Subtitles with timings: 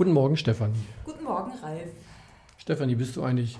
[0.00, 0.80] Guten Morgen, Stefanie.
[1.04, 1.90] Guten Morgen, Ralf.
[2.56, 3.58] Stefanie, bist du eigentlich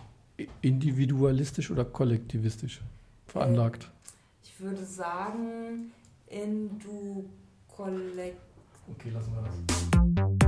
[0.62, 2.80] individualistisch oder kollektivistisch
[3.26, 3.84] veranlagt?
[3.84, 5.92] Äh, ich würde sagen,
[6.28, 7.28] in du
[7.68, 8.40] kollekt.
[8.88, 10.39] Okay, lassen wir das.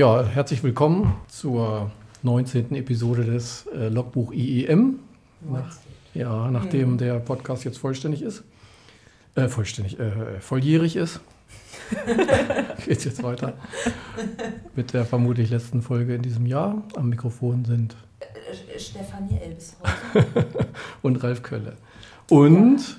[0.00, 1.90] Ja, herzlich willkommen zur
[2.22, 2.74] 19.
[2.74, 4.98] Episode des äh, Logbuch IEM.
[5.42, 5.76] Nach,
[6.14, 8.42] ja, nachdem der Podcast jetzt vollständig ist.
[9.34, 11.20] Äh, vollständig, äh, volljährig ist.
[12.86, 13.52] Geht's jetzt weiter.
[14.74, 16.82] Mit der vermutlich letzten Folge in diesem Jahr.
[16.96, 20.46] Am Mikrofon sind Äh, Stefanie Elbishausen.
[21.02, 21.76] und Ralf Kölle.
[22.30, 22.96] Und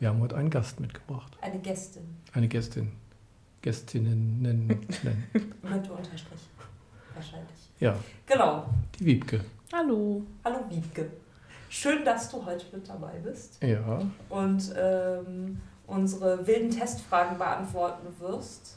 [0.00, 1.32] wir haben heute einen Gast mitgebracht.
[1.40, 2.02] Eine Gästin
[2.34, 2.92] Eine Gästin.
[3.66, 4.68] Gästinnen nennen.
[4.68, 5.24] nennen.
[5.32, 6.40] mit Unterstrich.
[7.12, 7.58] Wahrscheinlich.
[7.80, 8.64] Ja, Genau.
[8.96, 9.40] die Wiebke.
[9.72, 10.22] Hallo.
[10.44, 11.10] Hallo, Wiebke.
[11.68, 18.76] Schön, dass du heute mit dabei bist Ja, und ähm, unsere wilden Testfragen beantworten wirst.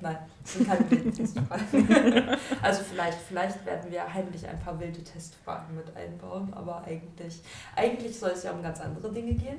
[0.00, 2.28] Nein, es sind keine wilden Testfragen.
[2.62, 7.42] also vielleicht, vielleicht werden wir heimlich ein paar wilde Testfragen mit einbauen, aber eigentlich,
[7.74, 9.58] eigentlich soll es ja um ganz andere Dinge gehen.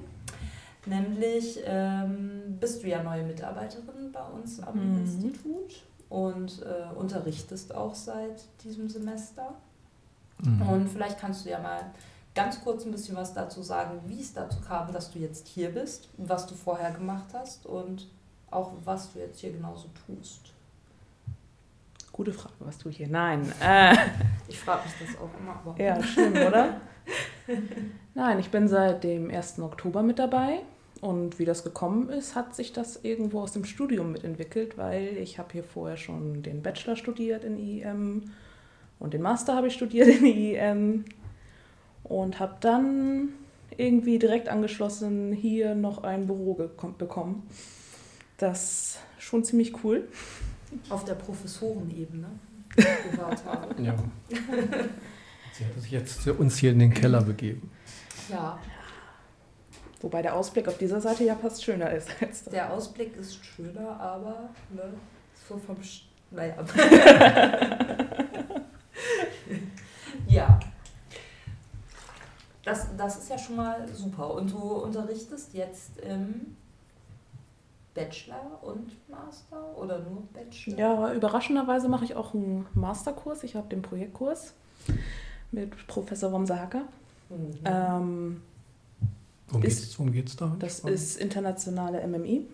[0.85, 4.97] Nämlich ähm, bist du ja neue Mitarbeiterin bei uns am Mhm.
[4.99, 9.53] Institut und äh, unterrichtest auch seit diesem Semester.
[10.43, 10.61] Mhm.
[10.69, 11.79] Und vielleicht kannst du ja mal
[12.35, 15.69] ganz kurz ein bisschen was dazu sagen, wie es dazu kam, dass du jetzt hier
[15.69, 18.07] bist, was du vorher gemacht hast und
[18.51, 20.51] auch was du jetzt hier genauso tust.
[22.11, 23.07] Gute Frage, was tue ich hier?
[23.07, 23.51] Nein.
[23.59, 23.95] Äh,
[24.47, 25.55] Ich frage mich das auch immer.
[25.65, 26.81] Aber ja, schlimm, oder?
[28.13, 29.59] Nein, ich bin seit dem 1.
[29.59, 30.59] Oktober mit dabei.
[31.01, 35.37] Und wie das gekommen ist, hat sich das irgendwo aus dem Studium mitentwickelt, weil ich
[35.37, 38.31] habe hier vorher schon den Bachelor studiert in IEM
[38.99, 41.05] und den Master habe ich studiert in IEM
[42.05, 43.33] und habe dann
[43.75, 47.43] irgendwie direkt angeschlossen hier noch ein Büro bekommen.
[48.37, 50.07] Das ist schon ziemlich cool.
[50.89, 52.27] auf der Professorenebene
[52.75, 53.83] gehört habe.
[53.83, 53.95] ja.
[55.53, 57.71] Sie hat sich jetzt zu uns hier in den Keller begeben.
[58.29, 58.59] Ja,
[60.03, 62.53] Wobei der Ausblick auf dieser Seite ja fast schöner ist als das.
[62.53, 64.93] der Ausblick ist schöner, aber ne,
[65.47, 66.55] so vom Sch naja.
[70.27, 70.59] ja.
[72.65, 74.33] Das, das ist ja schon mal super.
[74.33, 76.57] Und du unterrichtest jetzt im
[77.93, 80.77] Bachelor und Master oder nur Bachelor?
[80.77, 83.43] Ja, überraschenderweise mache ich auch einen Masterkurs.
[83.43, 84.53] Ich habe den Projektkurs
[85.53, 86.83] mit Professor Womse Hacker.
[87.29, 87.59] Mhm.
[87.65, 88.41] Ähm,
[89.49, 90.55] Worum Ist- geht's, worum geht's da?
[90.59, 92.47] das ist internationale MMI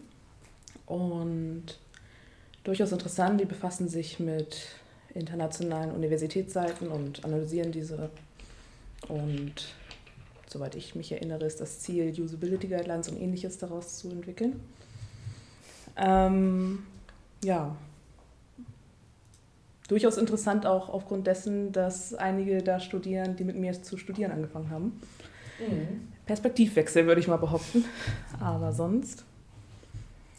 [0.85, 1.63] und
[2.63, 3.39] durchaus interessant.
[3.39, 4.67] Die befassen sich mit
[5.13, 8.09] internationalen Universitätsseiten und analysieren diese.
[9.07, 9.53] Und
[10.47, 14.59] soweit ich mich erinnere, ist das Ziel, Usability Guidelines und ähnliches daraus zu entwickeln.
[15.95, 16.79] Ähm,
[17.43, 17.75] ja.
[19.89, 24.69] Durchaus interessant auch aufgrund dessen, dass einige da studieren, die mit mir zu studieren angefangen
[24.69, 25.01] haben.
[25.59, 26.07] Mhm.
[26.27, 27.83] Perspektivwechsel, würde ich mal behaupten.
[28.39, 29.25] Aber sonst.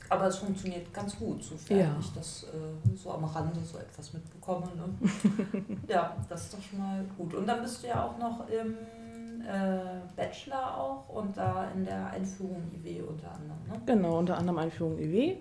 [0.09, 1.97] Aber es funktioniert ganz gut, sofern Ja.
[2.01, 4.67] ich das äh, so am Rande so etwas mitbekomme.
[4.77, 5.67] Ne?
[5.89, 7.35] ja, das ist doch schon mal gut.
[7.35, 8.75] Und dann bist du ja auch noch im
[9.45, 13.59] äh, Bachelor auch und da in der Einführung IW unter anderem.
[13.69, 13.81] Ne?
[13.87, 15.37] Genau, unter anderem Einführung EW.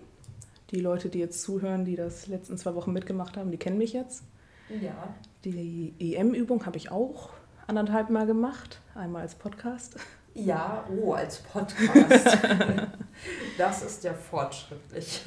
[0.72, 3.94] Die Leute, die jetzt zuhören, die das letzten zwei Wochen mitgemacht haben, die kennen mich
[3.94, 4.24] jetzt.
[4.82, 5.14] Ja,
[5.44, 7.32] Die EM-Übung habe ich auch
[7.68, 8.80] anderthalb Mal gemacht.
[8.94, 9.96] Einmal als Podcast.
[10.36, 12.38] ja, oh, als Podcast.
[13.58, 15.24] das ist ja fortschrittlich.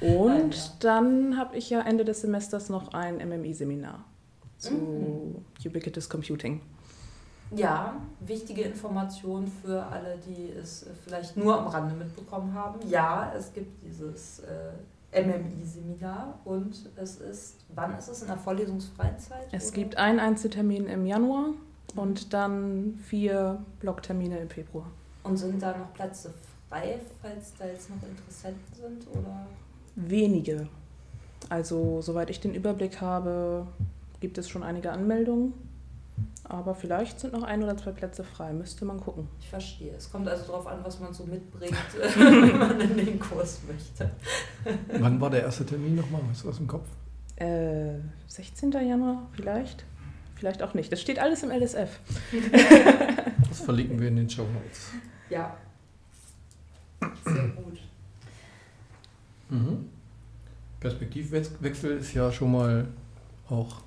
[0.00, 0.62] Und Ja.
[0.80, 4.04] dann habe ich ja Ende des Semesters noch ein MMI-Seminar
[4.58, 5.44] zu Mhm.
[5.66, 6.60] Ubiquitous Computing.
[7.54, 12.80] Ja, wichtige Information für alle, die es vielleicht nur am Rande mitbekommen haben.
[12.88, 18.22] Ja, es gibt dieses äh, MMI-Seminar und es ist, wann ist es?
[18.22, 19.48] In der vorlesungsfreien Zeit?
[19.52, 19.74] Es oder?
[19.74, 21.50] gibt einen Einzeltermin im Januar
[21.94, 24.86] und dann vier Blocktermine im Februar.
[25.24, 26.32] Und sind da noch Plätze
[26.68, 29.06] frei, falls da jetzt noch Interessenten sind?
[29.16, 29.46] Oder?
[29.94, 30.68] Wenige.
[31.48, 33.66] Also, soweit ich den Überblick habe,
[34.20, 35.52] gibt es schon einige Anmeldungen.
[36.44, 38.52] Aber vielleicht sind noch ein oder zwei Plätze frei.
[38.52, 39.28] Müsste man gucken.
[39.40, 39.94] Ich verstehe.
[39.94, 41.76] Es kommt also darauf an, was man so mitbringt,
[42.16, 44.10] wenn man in den Kurs möchte.
[45.00, 46.20] Wann war der erste Termin nochmal?
[46.30, 46.86] Hast du das im Kopf?
[47.36, 47.94] Äh,
[48.26, 48.72] 16.
[48.72, 49.84] Januar vielleicht.
[50.34, 50.90] Vielleicht auch nicht.
[50.92, 52.00] Das steht alles im LSF.
[53.48, 54.92] Das verlinken wir in den Show Notes.
[55.28, 55.54] Ja.
[57.22, 57.78] Sehr gut.
[59.50, 59.90] Mhm.
[60.80, 62.88] Perspektivwechsel ist ja schon mal
[63.50, 63.82] auch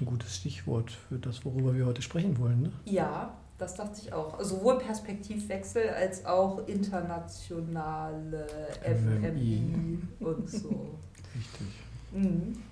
[0.00, 2.62] ein gutes Stichwort für das, worüber wir heute sprechen wollen.
[2.62, 2.72] Ne?
[2.84, 4.38] Ja, das dachte ich auch.
[4.38, 8.46] Also sowohl Perspektivwechsel als auch internationale
[8.82, 10.68] FMI und so.
[11.34, 11.66] Richtig.
[12.12, 12.62] Mhm.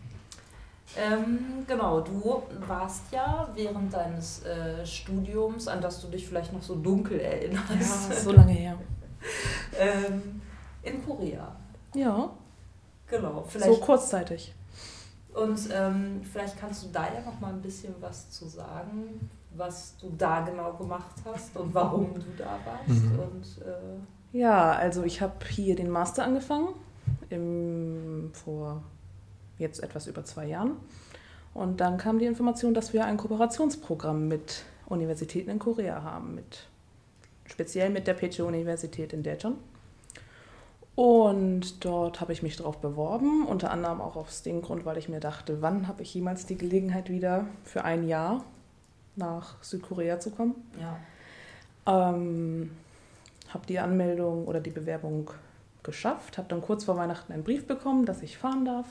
[0.97, 6.63] Ähm, genau, du warst ja während deines äh, Studiums, an das du dich vielleicht noch
[6.63, 8.79] so dunkel erinnerst, Ja, so lange her.
[9.79, 10.41] ähm,
[10.83, 11.55] in Korea.
[11.95, 12.31] Ja,
[13.11, 13.81] Genau, so vielleicht.
[13.81, 14.55] kurzzeitig.
[15.43, 19.97] Und ähm, vielleicht kannst du da ja noch mal ein bisschen was zu sagen, was
[19.99, 23.03] du da genau gemacht hast und warum du da warst.
[23.05, 23.19] Mhm.
[23.19, 26.69] Und äh, Ja, also ich habe hier den Master angefangen,
[27.31, 28.83] im, vor
[29.59, 30.73] jetzt etwas über zwei Jahren.
[31.55, 36.67] Und dann kam die Information, dass wir ein Kooperationsprogramm mit Universitäten in Korea haben, mit,
[37.47, 39.57] speziell mit der Peche-Universität in Daejeon.
[40.99, 45.09] Und dort habe ich mich darauf beworben, unter anderem auch aus dem Grund, weil ich
[45.09, 48.45] mir dachte, wann habe ich jemals die Gelegenheit wieder für ein Jahr
[49.15, 50.57] nach Südkorea zu kommen.
[50.81, 50.99] ja.
[51.87, 52.73] Ähm,
[53.51, 55.31] habe die Anmeldung oder die Bewerbung
[55.85, 58.89] geschafft, habe dann kurz vor Weihnachten einen Brief bekommen, dass ich fahren darf.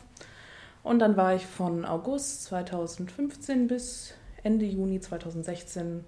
[0.83, 4.13] Und dann war ich von August 2015 bis
[4.43, 6.05] Ende Juni 2016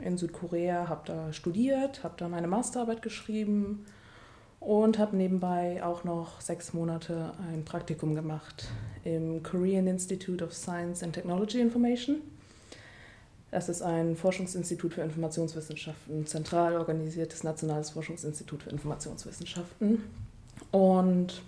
[0.00, 3.84] in Südkorea, habe da studiert, habe da meine Masterarbeit geschrieben
[4.60, 8.68] und habe nebenbei auch noch sechs Monate ein Praktikum gemacht
[9.04, 12.16] im Korean Institute of Science and Technology Information.
[13.50, 20.02] Das ist ein Forschungsinstitut für Informationswissenschaften, ein zentral organisiertes nationales Forschungsinstitut für Informationswissenschaften.
[20.72, 21.42] Und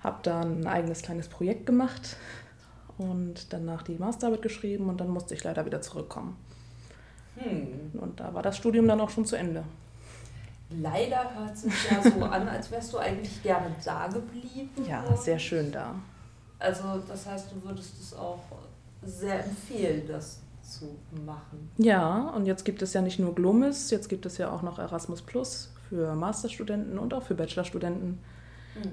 [0.00, 2.16] habe dann ein eigenes kleines Projekt gemacht
[2.98, 6.36] und danach die Masterarbeit geschrieben und dann musste ich leider wieder zurückkommen.
[7.36, 8.00] Hm.
[8.00, 9.64] Und da war das Studium dann auch schon zu Ende.
[10.78, 14.70] Leider hört sich ja so an, als wärst du eigentlich gerne da geblieben.
[14.88, 15.94] Ja, sehr schön da.
[16.58, 18.40] Also das heißt, du würdest es auch
[19.02, 20.96] sehr empfehlen, das zu
[21.26, 21.70] machen.
[21.78, 24.78] Ja, und jetzt gibt es ja nicht nur Glomis, jetzt gibt es ja auch noch
[24.78, 28.18] Erasmus Plus für Masterstudenten und auch für Bachelorstudenten.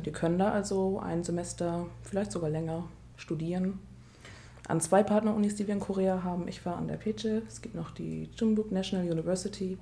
[0.05, 2.85] Die können da also ein Semester, vielleicht sogar länger,
[3.15, 3.79] studieren.
[4.67, 6.47] An zwei Partnerunis, die wir in Korea haben.
[6.47, 7.43] Ich war an der Peche.
[7.47, 9.77] Es gibt noch die Chumbuk National University.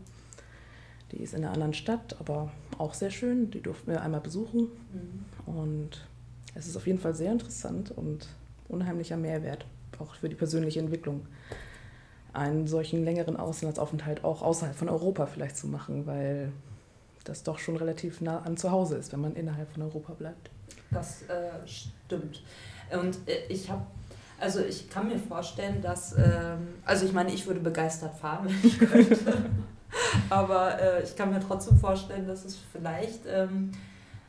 [1.12, 3.52] Die ist in einer anderen Stadt, aber auch sehr schön.
[3.52, 4.70] Die durften wir einmal besuchen.
[4.94, 5.56] Mhm.
[5.56, 6.08] Und
[6.56, 8.28] es ist auf jeden Fall sehr interessant und
[8.68, 9.66] unheimlicher Mehrwert,
[10.00, 11.28] auch für die persönliche Entwicklung,
[12.34, 16.52] einen solchen längeren Auslandsaufenthalt auch außerhalb von Europa vielleicht zu machen, weil
[17.24, 20.50] das doch schon relativ nah an zu Hause ist, wenn man innerhalb von Europa bleibt.
[20.92, 22.44] Das äh, stimmt.
[22.92, 23.86] Und äh, ich habe,
[24.40, 28.70] also ich kann mir vorstellen, dass, ähm, also ich meine, ich würde begeistert fahren, wenn
[28.70, 29.46] ich könnte.
[30.30, 33.72] Aber äh, ich kann mir trotzdem vorstellen, dass es vielleicht, ähm,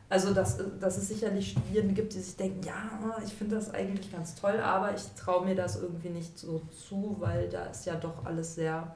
[0.09, 4.13] also dass, dass es sicherlich Studierende gibt, die sich denken, ja, ich finde das eigentlich
[4.13, 7.97] ganz toll, aber ich traue mir das irgendwie nicht so zu, weil da ist ja
[7.97, 8.95] doch alles sehr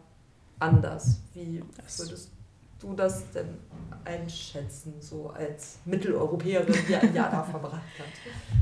[0.58, 1.20] anders.
[1.34, 2.30] Wie würdest
[2.78, 3.58] du das denn
[4.04, 8.06] einschätzen, so als Mitteleuropäerin, die ein Jahr da verbracht hat?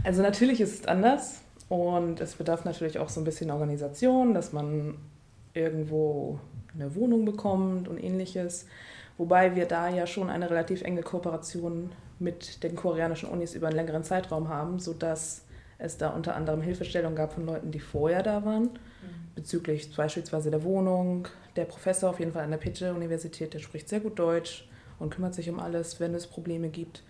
[0.05, 4.53] Also natürlich ist es anders und es bedarf natürlich auch so ein bisschen Organisation, dass
[4.53, 4.97] man
[5.55, 6.41] irgendwo
[6.75, 8.67] eine Wohnung bekommt und ähnliches.
[9.17, 13.77] Wobei wir da ja schon eine relativ enge Kooperation mit den koreanischen Unis über einen
[13.77, 15.45] längeren Zeitraum haben, sodass
[15.79, 18.71] es da unter anderem Hilfestellung gab von Leuten, die vorher da waren,
[19.35, 21.29] bezüglich beispielsweise der Wohnung.
[21.57, 25.35] Der Professor auf jeden Fall an der Peche-Universität, der spricht sehr gut Deutsch und kümmert
[25.35, 27.05] sich um alles, wenn es Probleme gibt.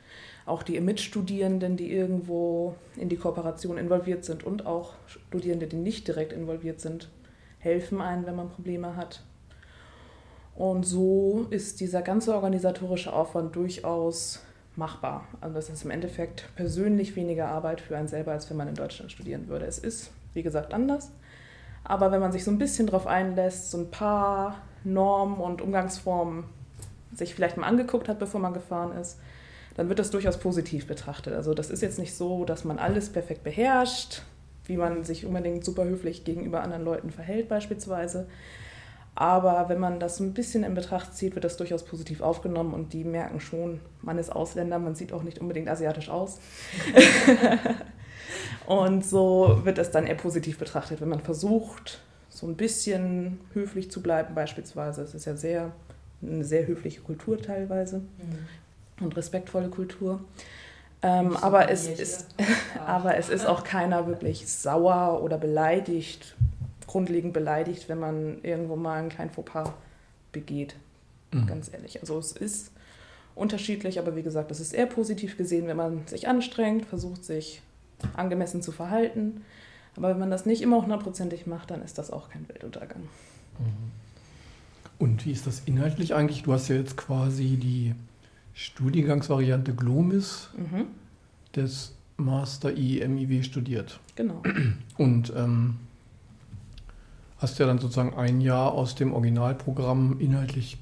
[0.45, 6.07] Auch die Mitstudierenden, die irgendwo in die Kooperation involviert sind und auch Studierende, die nicht
[6.07, 7.09] direkt involviert sind,
[7.59, 9.23] helfen einem, wenn man Probleme hat.
[10.59, 14.41] Und so ist dieser ganze organisatorische Aufwand durchaus
[14.75, 15.25] machbar.
[15.41, 18.75] Also das ist im Endeffekt persönlich weniger Arbeit für einen selber, als wenn man in
[18.75, 19.67] Deutschland studieren würde.
[19.67, 21.12] Es ist, wie gesagt, anders.
[21.85, 26.43] Aber wenn man sich so ein bisschen darauf einlässt, so ein paar Normen und Umgangsformen
[27.15, 29.21] sich vielleicht mal angeguckt hat, bevor man gefahren ist,
[29.77, 31.35] dann wird das durchaus positiv betrachtet.
[31.35, 34.23] Also das ist jetzt nicht so, dass man alles perfekt beherrscht,
[34.65, 38.27] wie man sich unbedingt super höflich gegenüber anderen Leuten verhält beispielsweise.
[39.21, 42.93] Aber wenn man das ein bisschen in Betracht zieht, wird das durchaus positiv aufgenommen und
[42.93, 46.39] die merken schon, man ist Ausländer, man sieht auch nicht unbedingt asiatisch aus.
[48.67, 51.99] und so wird es dann eher positiv betrachtet, wenn man versucht,
[52.29, 55.03] so ein bisschen höflich zu bleiben beispielsweise.
[55.03, 55.73] Es ist ja sehr,
[56.23, 58.03] eine sehr höfliche Kultur teilweise
[59.01, 60.21] und respektvolle Kultur.
[61.03, 62.29] Ähm, aber, es ist,
[62.87, 66.37] aber es ist auch keiner wirklich sauer oder beleidigt,
[66.88, 69.71] grundlegend beleidigt, wenn man irgendwo mal einen kleinen Fauxpas
[70.33, 70.75] begeht.
[71.33, 71.47] Mhm.
[71.47, 72.00] Ganz ehrlich.
[72.00, 72.73] Also es ist
[73.37, 77.62] unterschiedlich, aber wie gesagt, es ist eher positiv gesehen, wenn man sich anstrengt, versucht sich
[78.16, 79.42] angemessen zu verhalten.
[79.97, 83.02] Aber wenn man das nicht immer hundertprozentig macht, dann ist das auch kein Weltuntergang.
[84.99, 86.42] Und wie ist das inhaltlich eigentlich?
[86.42, 87.95] Du hast ja jetzt quasi die
[88.54, 90.87] Studiengangsvariante Glomis Mhm,
[91.54, 94.00] des Master IEMIW studiert.
[94.16, 94.42] genau.
[94.97, 95.76] Und ähm,
[97.38, 100.78] hast ja dann sozusagen ein Jahr aus dem Originalprogramm inhaltlich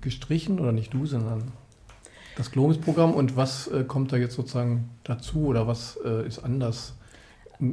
[0.00, 1.52] gestrichen, oder nicht du, sondern
[2.36, 3.14] das Glomis-Programm.
[3.14, 6.94] Und was äh, kommt da jetzt sozusagen dazu oder was äh, ist anders,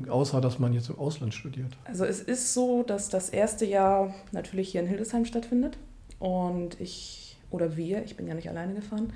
[0.08, 1.72] außer dass man jetzt im Ausland studiert?
[1.86, 5.78] Also es ist so, dass das erste Jahr natürlich hier in Hildesheim stattfindet.
[6.20, 9.14] Und ich, oder wir, ich bin ja nicht alleine gefahren,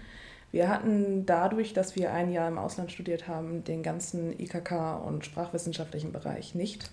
[0.52, 5.26] wir hatten dadurch, dass wir ein Jahr im Ausland studiert haben, den ganzen IKK und
[5.26, 6.92] sprachwissenschaftlichen Bereich nicht.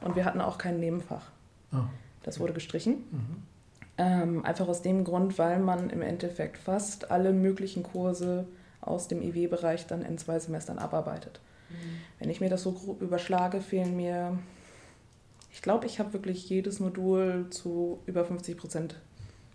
[0.00, 1.30] Und wir hatten auch kein Nebenfach.
[1.72, 1.88] Ah,
[2.22, 3.04] Das wurde gestrichen.
[3.10, 3.42] mhm.
[3.98, 8.46] Ähm, einfach aus dem Grund, weil man im Endeffekt fast alle möglichen Kurse
[8.82, 11.40] aus dem IW-Bereich dann in zwei Semestern abarbeitet.
[11.70, 11.74] Mhm.
[12.18, 14.38] Wenn ich mir das so grob überschlage, fehlen mir,
[15.50, 18.96] ich glaube, ich habe wirklich jedes Modul zu über 50 Prozent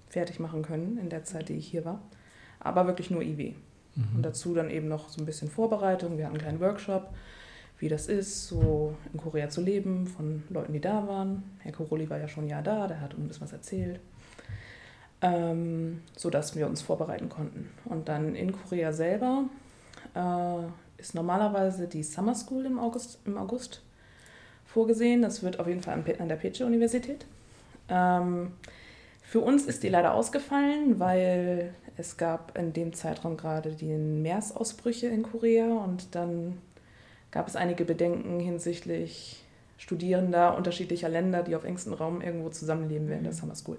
[0.09, 2.01] fertig machen können in der Zeit, die ich hier war.
[2.59, 3.53] Aber wirklich nur IW.
[3.95, 4.21] Und Mhm.
[4.23, 6.17] dazu dann eben noch so ein bisschen Vorbereitung.
[6.17, 7.13] Wir hatten einen kleinen Workshop,
[7.81, 11.43] wie das ist, so in Korea zu leben, von Leuten, die da waren.
[11.59, 13.99] Herr Koroli war ja schon ein Jahr da, der hat uns was erzählt.
[15.23, 17.69] Ähm, so dass wir uns vorbereiten konnten.
[17.85, 19.45] Und dann in Korea selber
[20.15, 23.81] äh, ist normalerweise die Summer School im August, im August
[24.65, 25.23] vorgesehen.
[25.23, 27.25] Das wird auf jeden Fall an der Peche-Universität.
[27.89, 28.53] Ähm,
[29.23, 35.07] für uns ist die leider ausgefallen, weil es gab in dem Zeitraum gerade die Meersausbrüche
[35.07, 36.57] in Korea und dann
[37.31, 39.43] gab es einige Bedenken hinsichtlich
[39.77, 43.77] Studierender unterschiedlicher Länder, die auf engstem Raum irgendwo zusammenleben während der Summer School.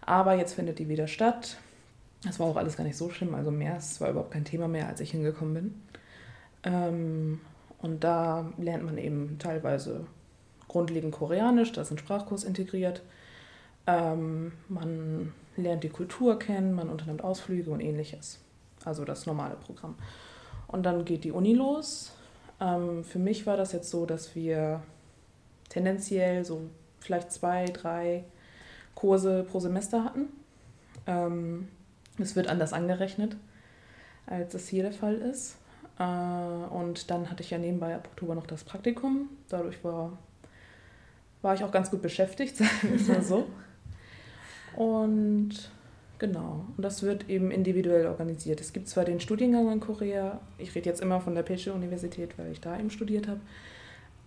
[0.00, 1.58] Aber jetzt findet die wieder statt.
[2.24, 3.34] Das war auch alles gar nicht so schlimm.
[3.34, 5.82] Also Meers war überhaupt kein Thema mehr, als ich hingekommen bin.
[6.62, 7.40] Ähm,
[7.82, 10.06] und da lernt man eben teilweise
[10.68, 13.02] grundlegend Koreanisch, da ist ein Sprachkurs integriert.
[13.86, 18.40] Ähm, man lernt die Kultur kennen, man unternimmt Ausflüge und ähnliches.
[18.84, 19.96] Also das normale Programm.
[20.66, 22.15] Und dann geht die Uni los.
[22.60, 24.82] Ähm, für mich war das jetzt so, dass wir
[25.68, 26.62] tendenziell so
[27.00, 28.24] vielleicht zwei, drei
[28.94, 30.28] Kurse pro Semester hatten.
[31.06, 31.68] Ähm,
[32.18, 33.36] es wird anders angerechnet,
[34.26, 35.56] als es hier der Fall ist.
[35.98, 39.28] Äh, und dann hatte ich ja nebenbei ab Oktober noch das Praktikum.
[39.48, 40.18] Dadurch war,
[41.42, 43.46] war ich auch ganz gut beschäftigt, sagen wir es mal so.
[44.76, 45.70] Und
[46.18, 48.60] genau, und das wird eben individuell organisiert.
[48.60, 52.52] Es gibt zwar den Studiengang in Korea, ich rede jetzt immer von der Peche-Universität, weil
[52.52, 53.40] ich da eben studiert habe.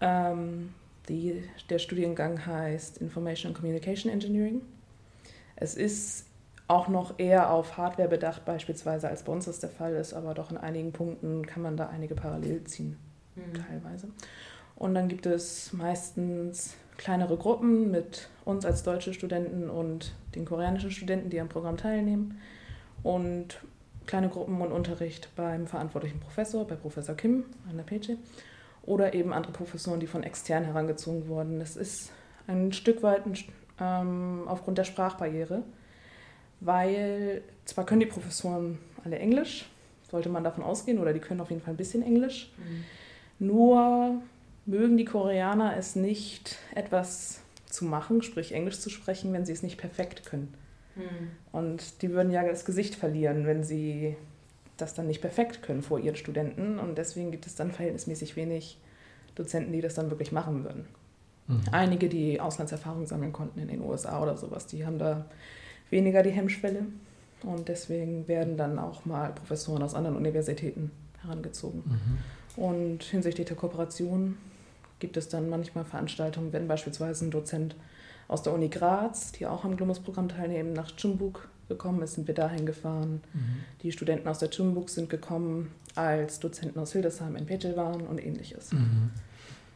[0.01, 0.73] Ähm,
[1.07, 4.61] die, der Studiengang heißt Information and Communication Engineering.
[5.55, 6.25] Es ist
[6.67, 10.35] auch noch eher auf Hardware bedacht, beispielsweise als bei uns das der Fall ist, aber
[10.35, 12.97] doch in einigen Punkten kann man da einige parallel ziehen,
[13.35, 13.53] Mhm.
[13.67, 14.07] teilweise.
[14.79, 20.89] Und dann gibt es meistens kleinere Gruppen mit uns als deutsche Studenten und den koreanischen
[20.91, 22.39] Studenten, die am Programm teilnehmen.
[23.03, 23.59] Und
[24.05, 28.17] kleine Gruppen und Unterricht beim verantwortlichen Professor, bei Professor Kim an der PG.
[28.83, 31.59] Oder eben andere Professoren, die von extern herangezogen wurden.
[31.59, 32.11] Das ist
[32.47, 33.37] ein Stück weit ein,
[33.79, 35.61] ähm, aufgrund der Sprachbarriere,
[36.61, 39.69] weil zwar können die Professoren alle Englisch,
[40.09, 43.45] sollte man davon ausgehen, oder die können auf jeden Fall ein bisschen Englisch, Mhm.
[43.45, 44.21] nur
[44.69, 49.63] mögen die Koreaner es nicht, etwas zu machen, sprich Englisch zu sprechen, wenn sie es
[49.63, 50.53] nicht perfekt können.
[50.95, 51.29] Mhm.
[51.51, 54.15] Und die würden ja das Gesicht verlieren, wenn sie
[54.77, 56.79] das dann nicht perfekt können vor ihren Studenten.
[56.79, 58.77] Und deswegen gibt es dann verhältnismäßig wenig
[59.35, 60.85] Dozenten, die das dann wirklich machen würden.
[61.47, 61.61] Mhm.
[61.71, 65.25] Einige, die Auslandserfahrung sammeln konnten in den USA oder sowas, die haben da
[65.89, 66.85] weniger die Hemmschwelle.
[67.43, 71.83] Und deswegen werden dann auch mal Professoren aus anderen Universitäten herangezogen.
[71.85, 72.63] Mhm.
[72.63, 74.37] Und hinsichtlich der Kooperation
[74.99, 77.75] gibt es dann manchmal Veranstaltungen, wenn beispielsweise ein Dozent
[78.27, 82.35] aus der Uni Graz, die auch am Glomus-Programm teilnehmen, nach Chumbuk gekommen ist, sind wir
[82.35, 83.21] dahin gefahren.
[83.33, 83.39] Mhm.
[83.81, 88.23] Die Studenten aus der Chumbuk sind gekommen, als Dozenten aus Hildesheim in Petel waren und
[88.23, 88.71] ähnliches.
[88.71, 89.11] Mhm.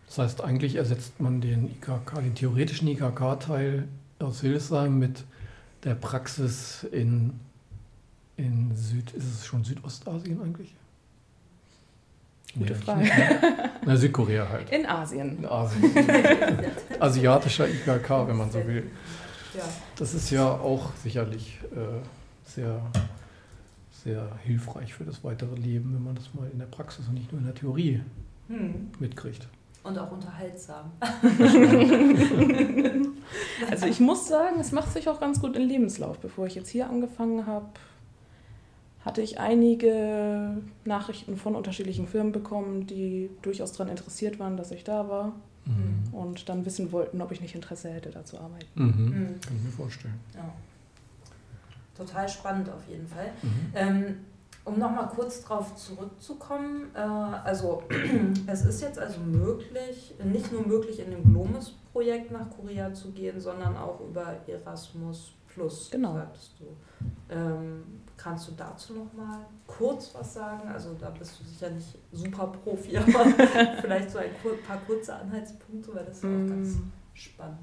[0.07, 3.87] Das heißt, eigentlich ersetzt man den IKK, den theoretischen IKK-Teil
[4.19, 5.23] aus Hildesheim mit
[5.83, 7.39] der Praxis in,
[8.37, 10.75] in Süd, ist es schon Südostasien eigentlich?
[12.55, 13.09] Gute Nee, Frage.
[13.85, 14.69] Na, Südkorea halt.
[14.71, 15.37] In Asien.
[15.39, 15.91] In Asien.
[16.99, 18.89] Asiatischer IKK, wenn man so will.
[19.55, 19.63] Ja.
[19.97, 22.79] Das ist ja auch sicherlich äh, sehr,
[24.03, 27.31] sehr hilfreich für das weitere Leben, wenn man das mal in der Praxis und nicht
[27.31, 28.01] nur in der Theorie
[28.49, 28.91] Hm.
[28.99, 29.47] mitkriegt.
[29.83, 30.91] Und auch unterhaltsam.
[33.69, 36.19] Also ich muss sagen, es macht sich auch ganz gut im Lebenslauf.
[36.19, 37.65] Bevor ich jetzt hier angefangen habe,
[39.05, 44.83] hatte ich einige Nachrichten von unterschiedlichen Firmen bekommen, die durchaus daran interessiert waren, dass ich
[44.83, 45.33] da war
[45.65, 46.13] Mhm.
[46.13, 48.65] und dann wissen wollten, ob ich nicht Interesse hätte, da zu arbeiten.
[48.75, 48.85] Mhm.
[48.85, 49.41] Mhm.
[49.41, 50.19] Kann ich mir vorstellen.
[50.35, 50.53] Ja.
[51.95, 53.31] Total spannend auf jeden Fall.
[53.41, 53.49] Mhm.
[53.75, 54.15] Ähm,
[54.65, 57.83] um nochmal kurz darauf zurückzukommen, äh, also
[58.47, 63.39] es ist jetzt also möglich, nicht nur möglich in dem Glomus-Projekt nach Korea zu gehen,
[63.39, 66.13] sondern auch über Erasmus Plus, Genau.
[66.15, 66.65] sagtest du.
[67.33, 67.83] Ähm,
[68.17, 70.67] kannst du dazu nochmal kurz was sagen?
[70.69, 73.25] Also da bist du sicher nicht super Profi, aber
[73.81, 74.29] vielleicht so ein
[74.67, 77.59] paar kurze Anhaltspunkte, weil das ist auch ganz Mm, spannend.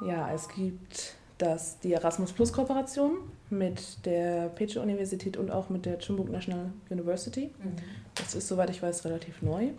[0.00, 3.18] Ja, es gibt das, die Erasmus Plus Kooperation
[3.50, 7.52] mit der Peche Universität und auch mit der Chimbuk National University.
[7.62, 7.76] Mhm.
[8.14, 9.70] Das ist, soweit ich weiß, relativ neu.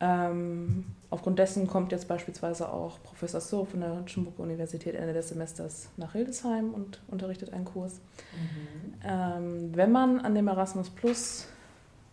[0.00, 5.28] Ähm, aufgrund dessen kommt jetzt beispielsweise auch Professor So von der Chimbuk Universität Ende des
[5.28, 8.00] Semesters nach Hildesheim und unterrichtet einen Kurs.
[8.34, 8.94] Mhm.
[9.08, 11.46] Ähm, wenn man an dem Erasmus Plus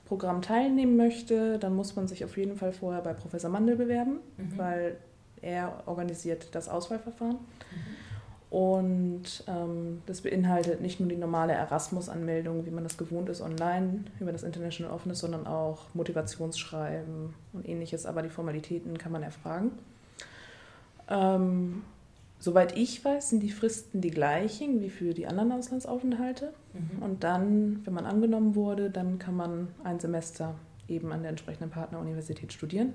[0.05, 4.19] Programm teilnehmen möchte, dann muss man sich auf jeden Fall vorher bei Professor Mandel bewerben,
[4.37, 4.57] Mhm.
[4.57, 4.97] weil
[5.41, 7.37] er organisiert das Auswahlverfahren.
[7.37, 7.95] Mhm.
[8.51, 14.03] Und ähm, das beinhaltet nicht nur die normale Erasmus-Anmeldung, wie man das gewohnt ist, online
[14.19, 18.05] über das International Office, sondern auch Motivationsschreiben und ähnliches.
[18.05, 19.71] Aber die Formalitäten kann man erfragen.
[21.07, 21.83] Ähm,
[22.39, 26.51] soweit ich weiß, sind die Fristen die gleichen wie für die anderen Auslandsaufenthalte.
[26.73, 27.03] Mhm.
[27.03, 30.55] Und dann, wenn man angenommen wurde, dann kann man ein Semester
[30.89, 32.91] eben an der entsprechenden Partneruniversität studieren.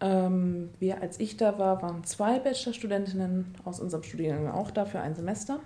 [0.00, 5.00] Ähm, wir, als ich da war, waren zwei Bachelorstudentinnen aus unserem Studiengang auch da für
[5.00, 5.60] ein Semester.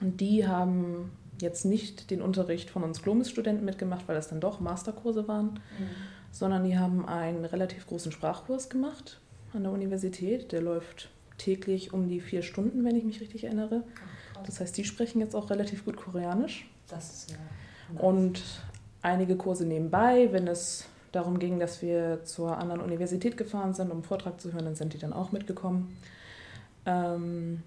[0.00, 1.10] Und die haben
[1.40, 5.88] jetzt nicht den Unterricht von uns Glomis-Studenten mitgemacht, weil das dann doch Masterkurse waren, Mhm.
[6.30, 9.20] sondern die haben einen relativ großen Sprachkurs gemacht
[9.52, 10.52] an der Universität.
[10.52, 13.84] Der läuft täglich um die vier Stunden, wenn ich mich richtig erinnere.
[14.36, 14.42] Ach.
[14.44, 16.68] Das heißt, die sprechen jetzt auch relativ gut Koreanisch.
[16.88, 17.36] Das ist ja.
[17.92, 18.02] nice.
[18.02, 18.42] Und
[19.02, 23.98] einige Kurse nebenbei, wenn es darum ging, dass wir zur anderen Universität gefahren sind, um
[23.98, 25.96] einen Vortrag zu hören, dann sind die dann auch mitgekommen.
[26.86, 27.62] Ähm,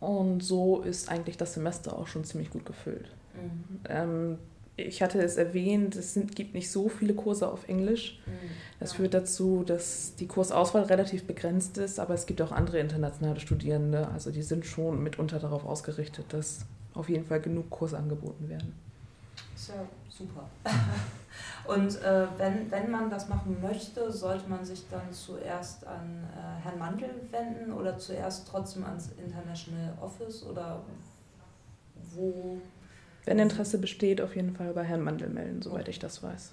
[0.00, 3.10] und so ist eigentlich das Semester auch schon ziemlich gut gefüllt.
[3.34, 3.80] Mhm.
[3.88, 4.38] Ähm,
[4.76, 8.20] ich hatte es erwähnt, es sind, gibt nicht so viele Kurse auf Englisch.
[8.26, 8.32] Mhm.
[8.80, 8.96] Das Ja.
[8.96, 14.08] führt dazu, dass die Kursauswahl relativ begrenzt ist, aber es gibt auch andere internationale Studierende.
[14.08, 18.72] Also die sind schon mitunter darauf ausgerichtet, dass auf jeden Fall genug Kurse angeboten werden.
[19.54, 19.74] Ist ja
[20.08, 20.48] super.
[21.66, 26.62] Und äh, wenn, wenn man das machen möchte, sollte man sich dann zuerst an äh,
[26.62, 30.82] Herrn Mandel wenden oder zuerst trotzdem ans International Office oder
[32.14, 32.60] wo?
[33.24, 35.90] Wenn Interesse besteht, auf jeden Fall bei Herrn Mandel melden, soweit Okay.
[35.90, 36.52] ich das weiß.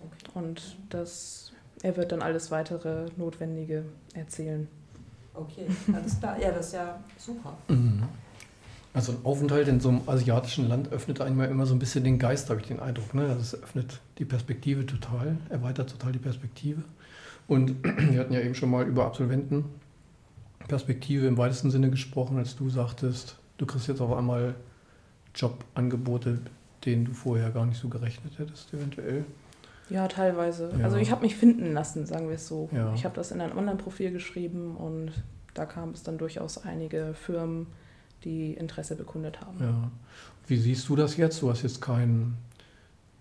[0.00, 0.30] Okay.
[0.34, 1.52] Und das,
[1.82, 4.68] er wird dann alles weitere Notwendige erzählen.
[5.32, 6.38] Okay, alles klar.
[6.38, 7.56] Ja, das ist ja super.
[7.68, 8.04] Mhm.
[8.94, 12.04] Also ein Aufenthalt in so einem asiatischen Land öffnet einem ja immer so ein bisschen
[12.04, 13.12] den Geist, habe ich den Eindruck.
[13.12, 13.22] Ne?
[13.22, 16.84] Also es öffnet die Perspektive total, erweitert total die Perspektive.
[17.48, 22.70] Und wir hatten ja eben schon mal über Absolventenperspektive im weitesten Sinne gesprochen, als du
[22.70, 24.54] sagtest, du kriegst jetzt auf einmal
[25.34, 26.38] Jobangebote,
[26.84, 29.24] denen du vorher gar nicht so gerechnet hättest, eventuell.
[29.90, 30.72] Ja, teilweise.
[30.78, 30.84] Ja.
[30.84, 32.68] Also ich habe mich finden lassen, sagen wir es so.
[32.72, 32.94] Ja.
[32.94, 35.10] Ich habe das in ein Online-Profil geschrieben und
[35.52, 37.66] da kam es dann durchaus einige Firmen,
[38.24, 39.58] die Interesse bekundet haben.
[39.60, 39.90] Ja.
[40.46, 41.40] Wie siehst du das jetzt?
[41.42, 42.36] Du hast jetzt keinen,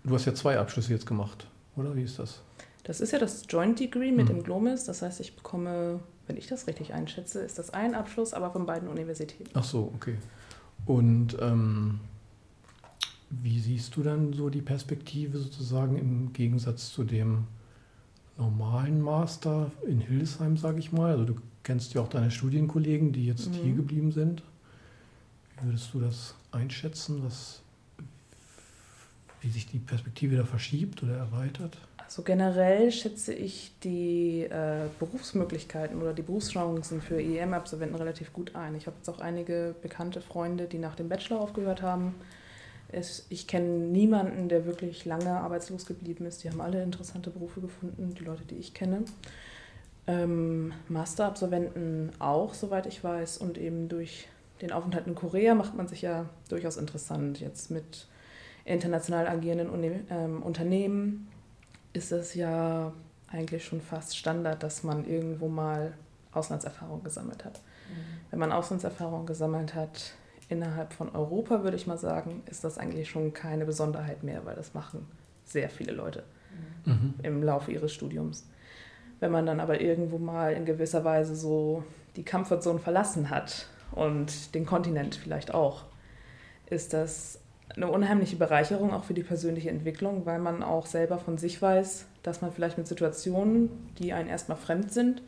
[0.03, 1.95] du hast ja zwei Abschlüsse jetzt gemacht, oder?
[1.95, 2.41] Wie ist das?
[2.83, 4.33] Das ist ja das Joint Degree mit Mhm.
[4.39, 4.83] dem Glomis.
[4.83, 8.65] Das heißt, ich bekomme, wenn ich das richtig einschätze, ist das ein Abschluss, aber von
[8.65, 9.49] beiden Universitäten.
[9.53, 10.17] Ach so, okay.
[10.85, 12.01] Und ähm,
[13.29, 17.45] wie siehst du dann so die Perspektive sozusagen im Gegensatz zu dem
[18.37, 21.11] normalen Master in Hildesheim, sage ich mal?
[21.11, 23.53] Also du kennst ja auch deine Studienkollegen, die jetzt Mhm.
[23.63, 24.43] hier geblieben sind.
[25.63, 27.61] Würdest du das einschätzen, was,
[29.41, 31.77] wie sich die Perspektive da verschiebt oder erweitert?
[31.97, 38.75] Also generell schätze ich die äh, Berufsmöglichkeiten oder die Berufschancen für IEM-Absolventen relativ gut ein.
[38.75, 42.13] Ich habe jetzt auch einige bekannte Freunde, die nach dem Bachelor aufgehört haben.
[42.89, 46.43] Es, ich kenne niemanden, der wirklich lange arbeitslos geblieben ist.
[46.43, 49.05] Die haben alle interessante Berufe gefunden, die Leute, die ich kenne.
[50.05, 53.37] Ähm, Masterabsolventen auch, soweit ich weiß.
[53.37, 54.27] Und eben durch
[54.63, 57.39] den Aufenthalt in Korea macht man sich ja durchaus interessant.
[57.41, 58.07] Jetzt mit
[58.65, 61.27] international agierenden Uni ähm, Unternehmen
[61.91, 62.93] ist es ja
[63.27, 65.93] eigentlich schon fast Standard, dass man irgendwo mal
[66.31, 67.61] Auslandserfahrung gesammelt hat.
[68.31, 70.13] Wenn man Auslandserfahrung gesammelt hat,
[70.49, 74.55] innerhalb von Europa, würde ich mal sagen, ist das eigentlich schon keine Besonderheit mehr, weil
[74.55, 75.05] das machen
[75.45, 76.23] sehr viele Leute
[76.85, 77.13] Mhm.
[77.23, 78.47] im Laufe ihres Studiums.
[79.19, 81.83] Wenn man dann aber irgendwo mal in gewisser Weise so
[82.15, 85.83] die Comfortzone verlassen hat und den Kontinent vielleicht auch,
[86.69, 87.39] ist das
[87.75, 92.05] eine unheimliche Bereicherung auch für die persönliche Entwicklung, weil man auch selber von sich weiß,
[92.23, 95.21] dass man vielleicht mit Situationen, die einem erstmal fremd sind,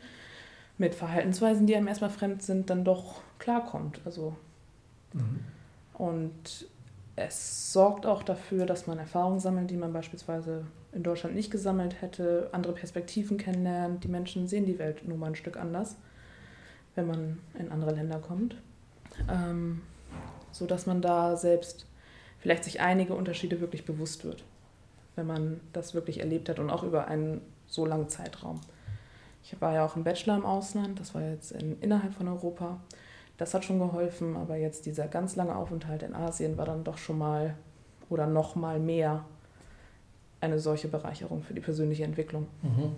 [0.78, 4.00] mit Verhaltensweisen, die einem erstmal fremd sind, dann doch klarkommt.
[4.04, 4.36] Also
[5.12, 5.40] Mhm.
[5.94, 6.66] und
[7.16, 12.02] es sorgt auch dafür, dass man Erfahrungen sammelt, die man beispielsweise in Deutschland nicht gesammelt
[12.02, 14.04] hätte, andere Perspektiven kennenlernt.
[14.04, 15.96] Die Menschen sehen die Welt nun mal ein Stück anders,
[16.96, 18.56] wenn man in andere Länder kommt.
[19.30, 19.82] Ähm,
[20.50, 21.86] so dass man da selbst
[22.38, 24.44] vielleicht sich einige Unterschiede wirklich bewusst wird,
[25.14, 28.60] wenn man das wirklich erlebt hat und auch über einen so langen Zeitraum.
[29.42, 32.80] Ich war ja auch im Bachelor im Ausland, das war jetzt in, innerhalb von Europa.
[33.38, 36.98] Das hat schon geholfen, aber jetzt dieser ganz lange Aufenthalt in Asien war dann doch
[36.98, 37.54] schon mal
[38.08, 39.24] oder noch mal mehr
[40.40, 42.46] eine solche Bereicherung für die persönliche Entwicklung.
[42.62, 42.96] Mhm.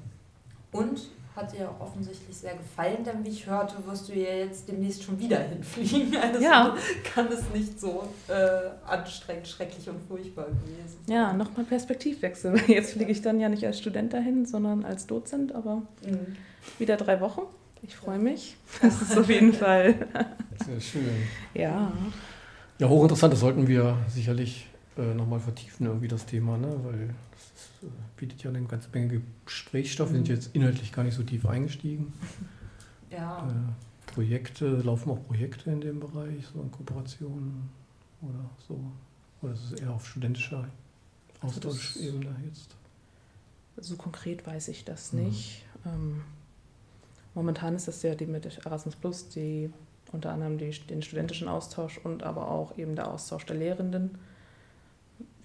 [0.70, 4.68] Und hat dir auch offensichtlich sehr gefallen, denn wie ich hörte, wirst du ja jetzt
[4.68, 6.14] demnächst schon wieder hinfliegen.
[6.16, 6.77] Also Ja.
[7.14, 11.14] kann es nicht so äh, anstrengend, schrecklich und furchtbar gewesen sein.
[11.16, 12.61] Ja, nochmal Perspektivwechsel.
[12.68, 16.37] Jetzt fliege ich dann ja nicht als Student dahin, sondern als Dozent, aber Mhm.
[16.79, 17.42] wieder drei Wochen.
[17.83, 18.57] Ich freue mich.
[18.83, 19.94] Das ist auf jeden Fall.
[20.66, 21.09] Sehr schön.
[21.55, 21.92] Ja.
[22.81, 24.66] Ja, hochinteressant, das sollten wir sicherlich
[24.98, 26.68] äh, nochmal vertiefen, irgendwie das Thema, ne?
[26.84, 30.11] weil das äh, bietet ja eine ganze Menge Gesprächsstoff.
[30.11, 30.34] Wir sind Mhm.
[30.34, 32.12] jetzt inhaltlich gar nicht so tief eingestiegen.
[33.11, 33.48] Ja.
[33.48, 37.70] Äh, Projekte, laufen auch Projekte in dem Bereich, so in Kooperationen
[38.20, 38.78] oder so?
[39.40, 40.68] Oder ist es eher auf studentischer
[41.40, 42.76] Also Austauschebene jetzt?
[43.78, 45.24] So konkret weiß ich das Mhm.
[45.24, 45.64] nicht.
[45.87, 46.20] Ähm,
[47.34, 49.70] momentan ist das ja die mit Erasmus Plus, die
[50.12, 54.18] unter anderem die, den studentischen Austausch und aber auch eben der Austausch der Lehrenden.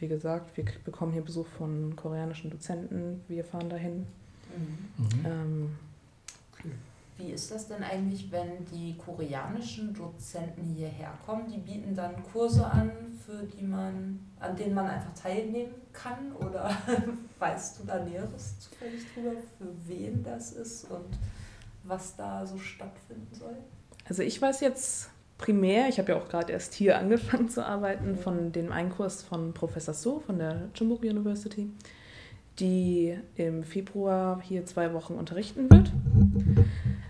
[0.04, 4.06] Wie gesagt, wir bekommen hier Besuch von koreanischen Dozenten, wir fahren dahin.
[4.54, 4.90] Mhm.
[4.98, 5.26] Mhm.
[5.26, 5.78] Ähm,
[7.18, 11.50] Wie ist das denn eigentlich, wenn die koreanischen Dozenten hierher kommen?
[11.50, 12.92] Die bieten dann Kurse an,
[13.26, 16.34] für die man, an denen man einfach teilnehmen kann?
[16.38, 16.70] Oder
[17.40, 21.18] weißt du da Näheres zufällig drüber, für wen das ist und
[21.86, 23.56] was da so stattfinden soll?
[24.04, 25.13] Also ich weiß jetzt
[25.44, 29.22] primär, ich habe ja auch gerade erst hier angefangen zu arbeiten, von dem einen Kurs
[29.22, 31.70] von Professor So von der Chunbuk University,
[32.60, 35.92] die im Februar hier zwei Wochen unterrichten wird.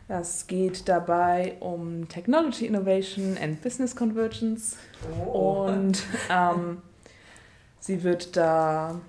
[0.07, 4.77] Es geht dabei um Technology Innovation and Business Convergence
[5.27, 5.67] Oh.
[5.67, 6.81] und ähm,
[7.79, 8.99] sie wird da,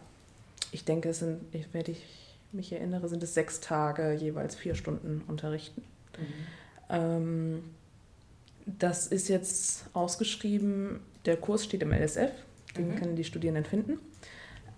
[0.70, 2.04] ich denke, es sind, ich, wenn ich
[2.52, 5.82] mich erinnere, sind es sechs Tage, jeweils vier Stunden unterrichten.
[6.18, 6.24] Mhm.
[6.90, 7.64] Ähm,
[8.66, 12.30] das ist jetzt ausgeschrieben, der Kurs steht im LSF,
[12.76, 12.96] den Mhm.
[12.96, 13.98] können die Studierenden finden.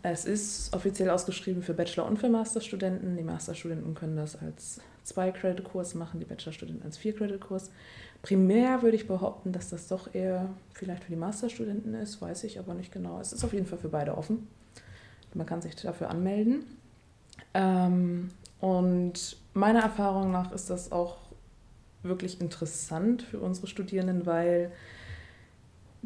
[0.02, 3.16] Es ist offiziell ausgeschrieben für Bachelor- und für Masterstudenten.
[3.16, 7.70] Die Masterstudenten können das als Zwei-Credit-Kurs machen, die Bachelorstudenten als Vier-Credit-Kurs.
[8.22, 12.58] Primär würde ich behaupten, dass das doch eher vielleicht für die Masterstudenten ist, weiß ich
[12.58, 13.20] aber nicht genau.
[13.20, 14.46] Es ist auf jeden Fall für beide offen.
[15.34, 16.64] Man kann sich dafür anmelden.
[17.54, 21.18] Ähm, und meiner Erfahrung nach ist das auch
[22.08, 24.72] wirklich interessant für unsere Studierenden, weil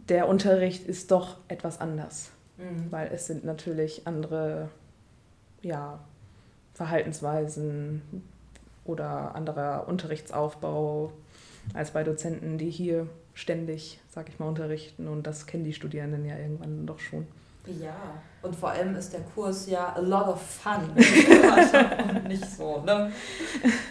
[0.09, 2.91] der Unterricht ist doch etwas anders, Mhm.
[2.91, 4.69] weil es sind natürlich andere
[5.63, 5.99] ja,
[6.75, 8.03] Verhaltensweisen
[8.85, 11.13] oder anderer Unterrichtsaufbau
[11.75, 16.25] als bei Dozenten, die hier ständig, sag ich mal, unterrichten und das kennen die Studierenden
[16.25, 17.27] ja irgendwann doch schon.
[17.67, 17.95] Ja,
[18.43, 20.81] und vor allem ist der Kurs ja a lot of fun.
[21.53, 21.79] also
[22.15, 23.13] und nicht so, ne?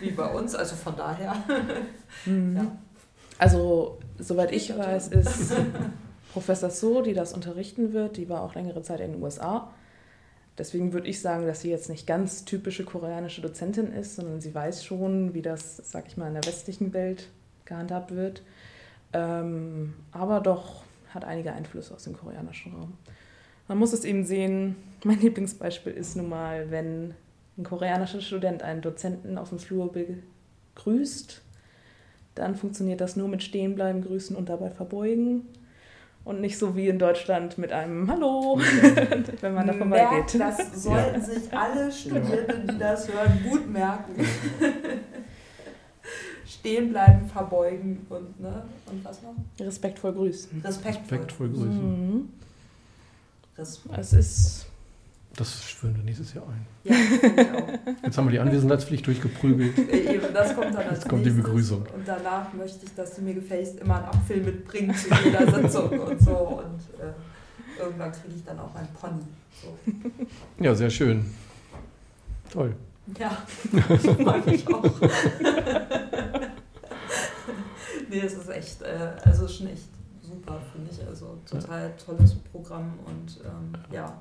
[0.02, 1.36] Wie bei uns, also von daher.
[2.26, 2.56] Mhm.
[2.58, 2.66] Ja.
[3.38, 5.54] Also, soweit ich Ja, weiß, ist
[6.34, 9.72] Professor So, die das unterrichten wird, die war auch längere Zeit in den USA.
[10.58, 14.54] Deswegen würde ich sagen, dass sie jetzt nicht ganz typische koreanische Dozentin ist, sondern sie
[14.54, 17.30] weiß schon, wie das, sag ich mal, in der westlichen Welt
[17.64, 18.42] gehandhabt wird.
[19.14, 22.94] Ähm, aber doch hat einige Einflüsse aus dem koreanischen Raum.
[23.70, 27.14] Man muss es eben sehen, mein Lieblingsbeispiel ist nun mal, wenn
[27.60, 31.42] ein koreanischer Student einen Dozenten auf dem Flur begrüßt,
[32.36, 35.46] dann funktioniert das nur mit Stehenbleiben, Grüßen und dabei verbeugen.
[36.26, 38.60] Und nicht so wie in Deutschland mit einem Hallo,
[39.42, 40.40] wenn man da vorbeigeht.
[40.40, 44.14] das sollten sich alle Studierenden, die das hören, gut merken.
[46.46, 48.64] Stehen bleiben, verbeugen und, ne?
[48.86, 49.34] Und was noch?
[49.60, 50.62] Respektvoll grüßen.
[50.62, 51.18] Respektvoll.
[51.18, 52.16] Respektvoll grüßen.
[52.16, 52.30] Mhm.
[53.56, 54.70] Es ist
[55.40, 56.68] Das führen wir nächstes Jahr ein.
[56.84, 58.04] Ja, ich.
[58.04, 59.78] Jetzt haben wir die Anwesenheitspflicht durchgeprügelt.
[59.78, 61.30] Äh, Eben, das kommt dann als Jetzt kommt die.
[61.30, 61.84] Begrüßung.
[61.84, 65.98] Und danach möchte ich, dass du mir gefälligst immer einen Apfel mitbringst zu jeder Sitzung
[65.98, 66.36] und so.
[66.36, 67.14] Und äh,
[67.80, 69.24] irgendwann kriege ich dann auch einen Pony.
[69.62, 69.78] So.
[70.62, 71.26] Ja, sehr schön.
[72.52, 72.76] Toll.
[73.18, 73.38] Ja,
[73.72, 74.84] ich mag mich auch.
[78.10, 79.88] nee, es ist echt, äh, also schon echt
[80.22, 81.08] super, finde ich.
[81.08, 84.20] Also total tolles Programm und ähm, ja.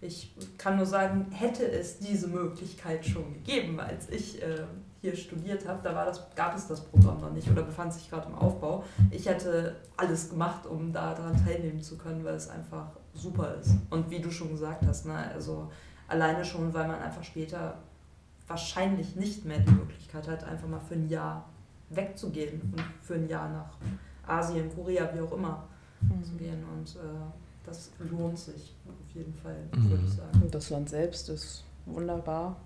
[0.00, 4.64] Ich kann nur sagen, hätte es diese Möglichkeit schon gegeben, als ich äh,
[5.00, 8.08] hier studiert habe, da war das, gab es das Programm noch nicht oder befand sich
[8.08, 8.84] gerade im Aufbau.
[9.10, 13.72] Ich hätte alles gemacht, um daran teilnehmen zu können, weil es einfach super ist.
[13.90, 15.70] Und wie du schon gesagt hast, ne, also
[16.08, 17.78] alleine schon, weil man einfach später
[18.46, 21.44] wahrscheinlich nicht mehr die Möglichkeit hat, einfach mal für ein Jahr
[21.90, 23.76] wegzugehen und für ein Jahr nach
[24.26, 25.64] Asien, Korea, wie auch immer
[26.22, 26.64] zu gehen.
[26.64, 30.16] Und äh, das lohnt sich auf jeden Fall, würde ich Mhm.
[30.16, 30.42] sagen.
[30.42, 32.56] Und das Land selbst ist wunderbar.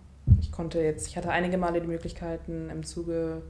[0.40, 3.42] Ich konnte jetzt, ich hatte einige Male die Möglichkeiten im Zuge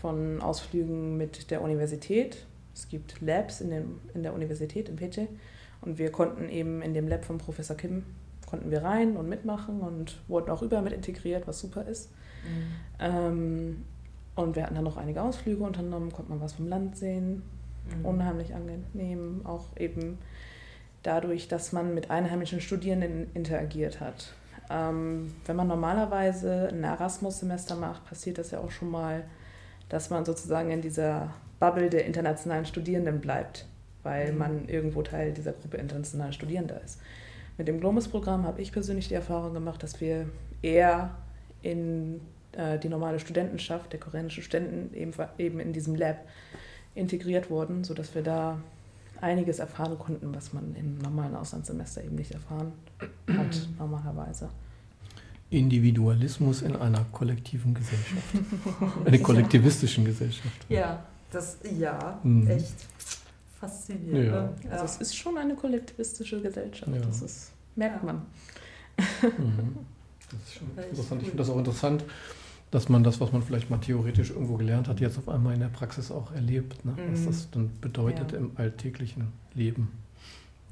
[0.00, 2.44] von Ausflügen mit der Universität.
[2.74, 5.26] Es gibt Labs in, dem, in der Universität in Pete
[5.80, 8.04] und wir konnten eben in dem Lab von Professor Kim
[8.48, 12.10] konnten wir rein und mitmachen und wurden auch über mit integriert, was super ist.
[13.00, 13.84] Ähm,
[14.36, 17.42] und wir hatten dann noch einige Ausflüge unternommen, konnte man was vom Land sehen,
[17.88, 18.04] Mhm.
[18.04, 20.18] unheimlich angenehm, auch eben
[21.06, 24.32] dadurch, dass man mit einheimischen Studierenden interagiert hat.
[24.68, 29.24] Ähm, wenn man normalerweise ein Erasmus-Semester macht, passiert das ja auch schon mal,
[29.88, 33.66] dass man sozusagen in dieser Bubble der internationalen Studierenden bleibt,
[34.02, 34.38] weil Mhm.
[34.38, 36.98] man irgendwo Teil dieser Gruppe internationaler Studierender ist.
[37.58, 40.28] Mit dem Glomus-Programm habe ich persönlich die Erfahrung gemacht, dass wir
[40.62, 41.14] eher
[41.62, 42.20] in
[42.52, 46.18] äh, die normale Studentenschaft der koreanischen Studenten eben, eben in diesem Lab
[46.94, 48.58] integriert wurden, sodass wir da
[49.22, 52.72] einiges erfahren konnten, was man im normalen Auslandssemester eben nicht erfahren
[53.28, 54.48] hat, normalerweise.
[55.50, 58.24] Individualismus in einer kollektiven Gesellschaft.
[59.04, 60.66] Eine kollektivistischen Gesellschaft.
[60.68, 62.48] Ja, das, ja, Mhm.
[62.48, 62.74] echt
[63.60, 64.26] faszinierend.
[64.64, 64.68] Ja.
[64.68, 64.72] ne?
[64.72, 67.00] Also es ist schon eine kollektivistische Gesellschaft, Ja.
[67.00, 68.12] das ist, merkt Ja.
[68.12, 68.16] man.
[69.38, 69.76] Mhm.
[70.28, 71.22] Das ist schon Echt interessant.
[71.22, 71.30] Ich cool.
[71.30, 72.04] finde das auch interessant,
[72.76, 75.60] dass man das, was man vielleicht mal theoretisch irgendwo gelernt hat, jetzt auf einmal in
[75.60, 76.84] der Praxis auch erlebt.
[76.84, 76.92] Ne?
[77.10, 77.24] Was Mhm.
[77.26, 78.38] das dann bedeutet Ja.
[78.38, 79.92] im alltäglichen Leben.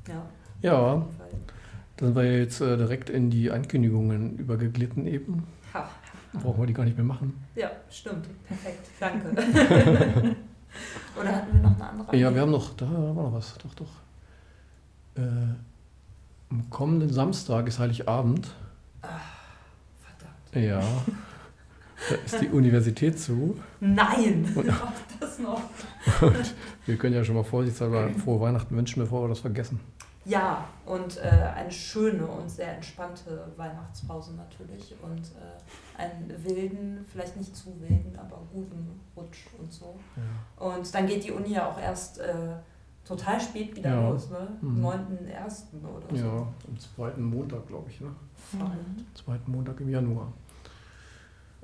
[0.06, 0.22] Ja,
[0.60, 1.06] Ja,
[1.96, 5.44] dann sind wir jetzt äh, direkt in die Ankündigungen übergeglitten eben.
[5.72, 5.88] Ha.
[6.34, 7.42] Brauchen wir die gar nicht mehr machen.
[7.54, 8.26] Ja, stimmt.
[8.48, 8.86] Perfekt.
[9.00, 9.30] Danke.
[11.18, 12.16] Oder hatten wir noch eine andere?
[12.18, 13.54] Ja, wir haben noch, da wir noch was.
[13.62, 13.92] Doch, doch.
[15.16, 15.22] Äh,
[16.50, 18.50] am kommenden Samstag ist Heiligabend.
[20.50, 20.66] Verdammt.
[20.68, 20.82] Ja.
[22.10, 23.56] Da ist die Universität zu.
[23.80, 24.50] Nein!
[24.54, 25.60] Und- Auch das noch.
[26.20, 26.54] Und
[26.86, 29.80] wir können ja schon mal vorsichtshalber frohe Weihnachten wünschen, bevor wir das vergessen.
[30.26, 37.36] Ja, und äh, eine schöne und sehr entspannte Weihnachtspause natürlich und äh, einen wilden, vielleicht
[37.36, 39.94] nicht zu wilden, aber guten Rutsch und so.
[40.16, 40.66] Ja.
[40.66, 42.54] Und dann geht die Uni ja auch erst äh,
[43.06, 44.08] total spät wieder Ja.
[44.08, 44.48] los, ne?
[44.62, 44.86] Mhm.
[44.86, 44.94] 9.1.
[45.82, 46.46] oder Ja, so.
[46.68, 48.00] am zweiten Montag, glaube ich.
[48.00, 48.08] Ne?
[48.50, 48.74] Verrückt.
[49.14, 50.32] Zweiten Montag im Januar.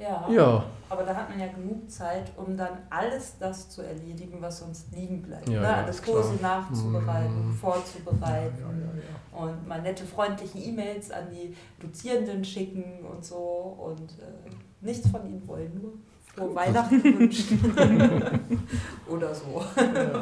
[0.01, 0.27] Ja.
[0.31, 4.61] Ja, Aber da hat man ja genug Zeit, um dann alles das zu erledigen, was
[4.61, 5.49] sonst liegen bleibt.
[5.49, 5.67] Ja, ne?
[5.67, 6.15] ja, klar.
[6.17, 7.55] Kurse nachzubereiten, Mhm.
[7.55, 14.51] vorzubereiten Ja, und mal nette, freundliche E-Mails an die Dozierenden schicken und so und äh,
[14.81, 15.93] nichts von ihnen wollen, nur
[16.35, 17.61] frohe Weihnachten wünschen.
[19.09, 19.63] Oder so,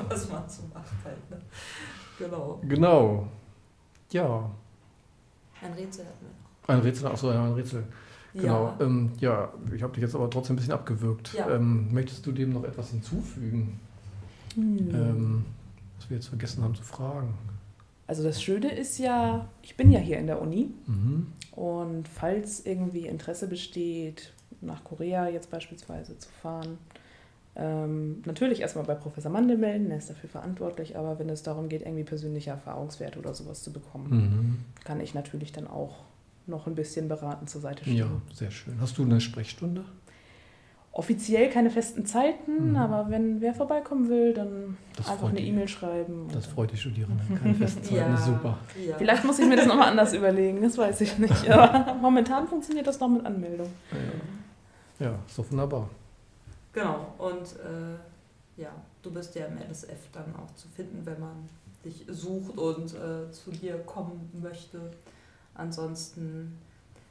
[0.09, 1.31] was man so macht halt.
[1.31, 1.39] Ne?
[2.19, 2.59] Genau.
[2.69, 3.27] Genau.
[4.11, 4.51] Ja,
[5.63, 6.75] Ein Rätsel wir noch.
[6.75, 7.85] ein Rätsel, achso, ja, ein Rätsel.
[8.35, 8.65] Genau.
[8.67, 8.77] Ja.
[8.81, 11.33] Ähm, ja, ich habe dich jetzt aber trotzdem ein bisschen abgewürgt.
[11.35, 11.49] Ja.
[11.51, 13.81] Ähm, möchtest du dem noch etwas hinzufügen,
[14.57, 15.45] ähm,
[15.99, 17.35] was wir jetzt vergessen haben zu fragen?
[18.07, 21.27] Also das Schöne ist ja, ich bin ja hier in der Uni Mhm.
[21.53, 26.79] und falls irgendwie Interesse besteht, nach Korea jetzt beispielsweise zu fahren,
[27.55, 31.69] ähm, natürlich erstmal bei Professor Mandel melden, er ist dafür verantwortlich, aber wenn es darum
[31.69, 34.85] geht, irgendwie persönliche Erfahrungswerte oder sowas zu bekommen, Mhm.
[34.85, 35.97] kann ich natürlich dann auch
[36.49, 37.97] noch ein bisschen beratend zur Seite stehen.
[37.97, 38.81] Ja, sehr schön.
[38.81, 39.85] Hast du eine Sprechstunde?
[40.93, 42.77] Offiziell keine festen Zeiten, Mhm.
[42.77, 46.29] aber wenn wer vorbeikommen will, dann Das einfach freut eine E-Mail schreiben.
[46.33, 47.39] Das freut die Studierenden.
[47.41, 48.59] Keine festen Zeiten, ist super.
[48.85, 48.97] Ja.
[48.97, 51.49] Vielleicht muss ich mir das nochmal anders überlegen, das weiß ich nicht.
[51.51, 53.69] Aber momentan funktioniert das noch mit Anmeldung.
[54.99, 55.89] Ja, ja ist doch wunderbar.
[56.73, 58.71] Genau, und äh, ja,
[59.03, 61.49] du bist ja im LSF dann auch zu finden, wenn man
[61.85, 64.81] dich sucht und äh, zu dir kommen möchte.
[65.59, 66.57] Ansonsten,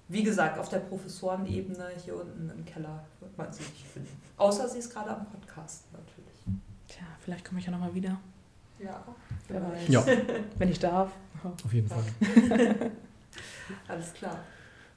[0.08, 4.10] wie gesagt, auf der Professorenebene hier unten im Keller wird man sie nicht finden.
[4.38, 6.62] Außer sie ist gerade am Podcast natürlich.
[6.88, 8.18] Tja, vielleicht komme ich ja nochmal wieder,
[8.80, 9.04] Ja,
[9.50, 9.94] Wer vielleicht.
[9.94, 9.94] weiß.
[9.94, 10.06] Ja,
[10.58, 11.12] wenn ich darf.
[11.44, 12.04] auf jeden Fall.
[13.88, 14.40] Alles klar.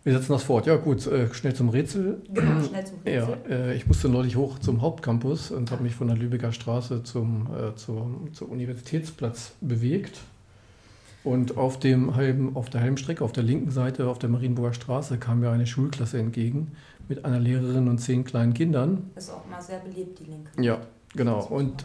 [0.03, 0.65] Wir setzen das fort.
[0.67, 2.23] Ja, gut, äh, schnell zum Rätsel.
[2.33, 3.53] Genau, schnell zum Ja, Rätsel.
[3.53, 7.49] äh, ich musste neulich hoch zum Hauptcampus und habe mich von der Lübecker Straße zum,
[7.55, 10.19] äh, zum, zum Universitätsplatz bewegt.
[11.23, 14.73] Und auf, dem halben, auf der halben Strecke, auf der linken Seite, auf der Marienburger
[14.73, 16.73] Straße, kam mir eine Schulklasse entgegen
[17.09, 19.11] mit einer Lehrerin und zehn kleinen Kindern.
[19.17, 20.51] Ist auch mal sehr belebt, die Linke.
[20.61, 20.79] Ja,
[21.15, 21.45] genau.
[21.47, 21.85] Und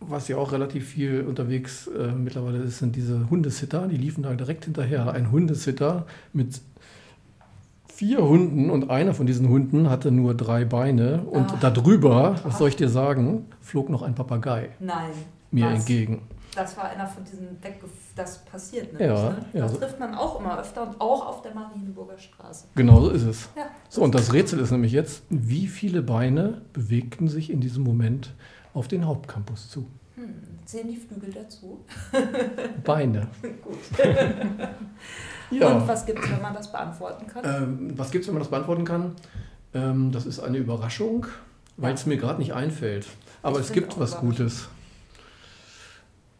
[0.00, 3.86] was ja auch relativ viel unterwegs äh, mittlerweile ist, sind diese Hundesitter.
[3.88, 5.10] Die liefen da direkt hinterher.
[5.12, 6.60] Ein Hundesitter mit
[7.88, 11.22] vier Hunden und einer von diesen Hunden hatte nur drei Beine.
[11.22, 11.58] Und Ah.
[11.70, 15.10] darüber, was soll ich dir sagen, flog noch ein Papagei Nein.
[15.52, 15.74] mir Was?
[15.80, 16.22] entgegen.
[16.54, 19.22] Das war einer von diesen Weggef das passiert Ja, nämlich.
[19.22, 19.44] ne?
[19.54, 22.66] ja, Das so- trifft man auch immer öfter und auch auf der Marienburger Straße.
[22.74, 23.48] Genau so ist es.
[23.56, 23.64] Ja.
[23.88, 28.34] So, und das Rätsel ist nämlich jetzt, wie viele Beine bewegten sich in diesem Moment
[28.74, 29.86] auf den Hauptcampus zu?
[30.16, 30.34] Hm.
[30.66, 31.84] Sehen die Flügel dazu?
[32.84, 33.28] Beine.
[33.62, 33.78] Gut.
[35.50, 35.68] Ja.
[35.76, 37.44] Und was gibt es, wenn man das beantworten kann?
[37.44, 39.14] Ähm, was gibt es, wenn man das beantworten kann?
[39.74, 41.26] Ähm, das ist eine Überraschung,
[41.76, 43.06] weil es mir gerade nicht einfällt.
[43.42, 44.16] Aber Ich es gibt was.
[44.18, 44.68] Gutes.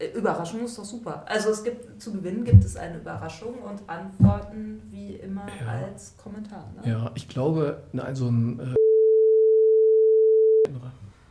[0.03, 1.23] Äh, Überraschung ist doch super.
[1.27, 5.85] Also es gibt zu gewinnen gibt es eine Überraschung und Antworten wie immer Ja.
[5.85, 6.69] als Kommentar.
[6.83, 6.89] Ne?
[6.91, 8.59] Ja, ich glaube, nein, so ein.
[8.59, 8.75] Äh,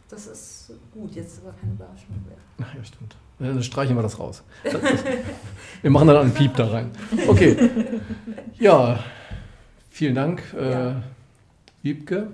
[0.08, 1.14] Das ist gut.
[1.14, 2.36] Jetzt ist aber keine Überraschung mehr.
[2.62, 3.16] Ach ja, stimmt.
[3.38, 4.42] Dann streichen wir das raus.
[4.62, 5.04] Das ist,
[5.80, 6.90] wir machen dann einen Piep da rein.
[7.26, 7.56] Okay.
[8.58, 9.00] Ja,
[9.90, 11.02] vielen Dank, äh, Ja.
[11.82, 12.28] Wiebke.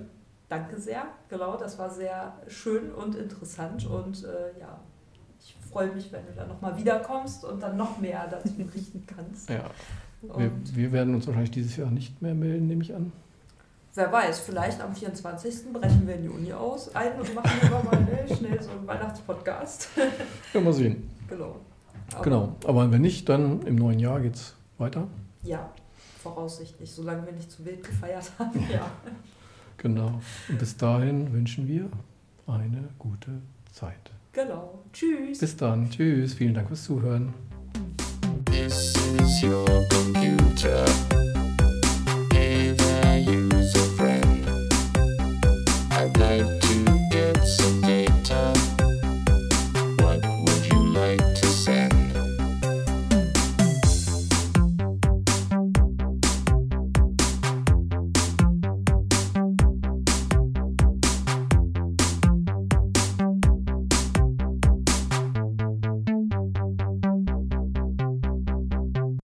[0.49, 1.03] Danke sehr.
[1.29, 4.79] Genau, das war sehr schön und interessant und äh, ja,
[5.71, 9.49] freue mich, wenn du dann nochmal wiederkommst und dann noch mehr dazu berichten kannst.
[9.49, 9.69] Ja,
[10.21, 13.11] wir, wir werden uns wahrscheinlich dieses Jahr nicht mehr melden, nehme ich an.
[13.95, 15.71] wer weiß, vielleicht am 24.
[15.73, 18.87] brechen wir in die Uni aus ein und machen lieber mal ne, schnell so einen
[18.87, 19.89] Weihnachtspodcast.
[20.53, 21.09] Ja, mal sehen.
[21.27, 21.55] genau.
[22.13, 22.55] Aber Genau.
[22.65, 25.07] Aber wenn nicht, dann im neuen Jahr geht es weiter.
[25.43, 25.69] Ja,
[26.21, 28.59] voraussichtlich, solange wir nicht zu wild gefeiert haben.
[28.71, 28.91] Ja.
[29.77, 30.19] Genau.
[30.49, 31.89] Und bis dahin wünschen wir
[32.47, 34.11] eine gute Zeit.
[34.31, 34.85] Genau.
[34.93, 35.39] Tschüss.
[35.39, 35.89] Bis dann.
[35.89, 36.33] Tschüss.
[36.33, 37.33] Vielen Dank fürs Zuhören.
[38.45, 40.85] This is your computer.